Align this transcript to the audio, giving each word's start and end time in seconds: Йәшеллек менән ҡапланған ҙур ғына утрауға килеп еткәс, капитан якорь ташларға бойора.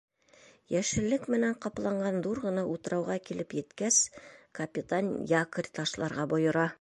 Йәшеллек 0.75 1.27
менән 1.33 1.51
ҡапланған 1.65 2.17
ҙур 2.27 2.41
ғына 2.47 2.63
утрауға 2.71 3.17
килеп 3.27 3.53
еткәс, 3.61 3.99
капитан 4.61 5.13
якорь 5.37 5.71
ташларға 5.81 6.31
бойора. 6.33 6.69